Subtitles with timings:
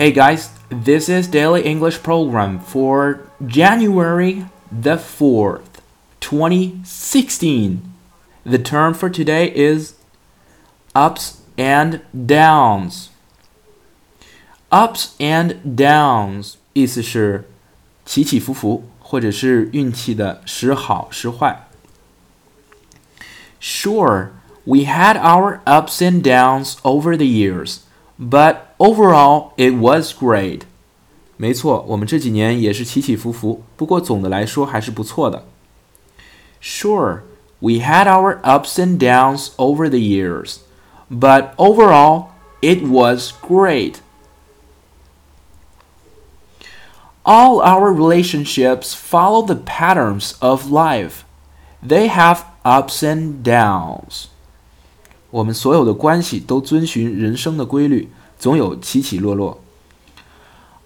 [0.00, 5.80] Hey guys, this is Daily English Program for January the 4th,
[6.20, 7.82] 2016.
[8.44, 9.94] The term for today is
[10.94, 13.10] ups and downs.
[14.70, 17.48] Ups and downs 意思是
[18.04, 21.66] 起起伏伏，或者是运气的时好时坏。
[23.60, 24.30] Sure,
[24.64, 27.78] we had our ups and downs over the years,
[28.20, 30.62] but overall it was great.
[31.36, 35.44] 没错，我们这几年也是起起伏伏，不过总的来说还是不错的。
[36.62, 37.20] Sure,
[37.60, 40.60] we had our ups and downs over the years,
[41.10, 42.28] but overall
[42.60, 43.96] it was great.
[47.22, 51.24] All our relationships follow the patterns of life.
[51.86, 54.28] They have ups and downs.
[55.30, 58.08] 我们所有的关系都遵循人生的规律，
[58.38, 59.60] 总有起起落落。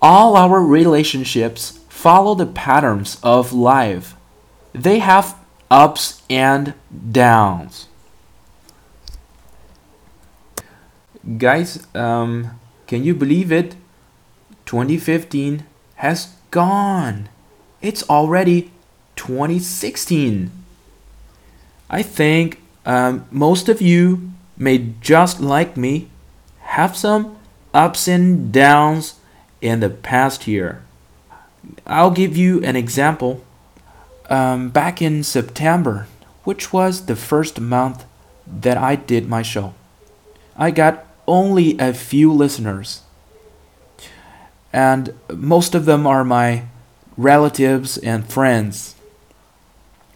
[0.00, 4.12] All our relationships follow the patterns of life.
[4.72, 5.34] They have
[5.68, 7.86] ups and downs.
[11.26, 12.50] Guys, um,
[12.86, 13.74] can you believe it?
[14.66, 15.64] 2015
[15.96, 17.28] has gone.
[17.82, 18.70] It's already
[19.16, 20.50] 2016.
[21.90, 26.09] I think um, most of you may just like me
[26.61, 27.37] have some
[27.73, 29.15] ups and downs
[29.61, 30.83] in the past year.
[31.87, 33.43] I'll give you an example.
[34.29, 36.07] Um, back in September,
[36.43, 38.05] which was the first month
[38.47, 39.73] that I did my show,
[40.55, 43.01] I got only a few listeners
[44.73, 46.63] and most of them are my
[47.15, 48.95] relatives and friends.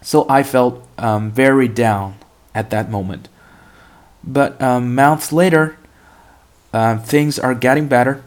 [0.00, 2.16] So I felt um, very down
[2.56, 3.28] at that moment.
[4.24, 5.76] But um, months later,
[6.72, 8.24] uh, things are getting better.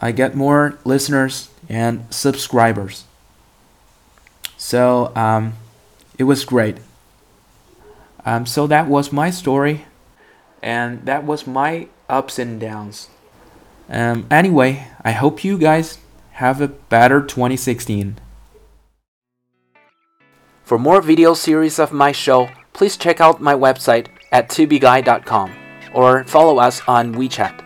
[0.00, 3.04] I get more listeners and subscribers.
[4.58, 5.54] So um,
[6.18, 6.78] it was great.
[8.26, 9.86] Um, so that was my story,
[10.62, 13.08] and that was my ups and downs.
[13.88, 15.98] Um, anyway, I hope you guys
[16.32, 18.18] have a better 2016.
[20.62, 25.52] For more video series of my show, please check out my website at tubeguy.com
[25.94, 27.61] or follow us on WeChat.